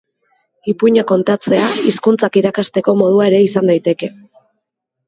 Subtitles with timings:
[0.71, 4.13] Ipuinak kontatzea hizkuntzak irakasteko modua ere izan daiteke.